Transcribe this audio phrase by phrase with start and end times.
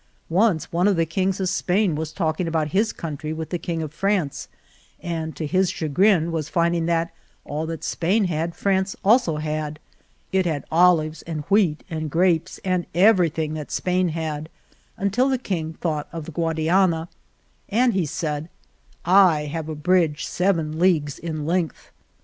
[0.31, 3.83] Once one of the kings of Spain was talking about his country with the king
[3.83, 4.47] of France,
[4.99, 7.13] and to his chagrin was finding that
[7.45, 9.77] all that Spain had, France also had.
[10.31, 14.49] It had olives and wheat and grapes, and everything that Spain had,
[14.97, 17.07] until the king thought of the Guadiana,
[17.69, 18.49] and he said:
[18.89, 21.91] * I have a bridge seven leagues in length.'